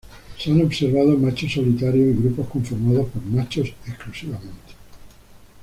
[0.39, 4.73] Se han observado machos solitarios y grupos conformados por machos exclusivamente.